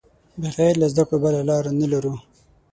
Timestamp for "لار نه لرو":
1.49-2.13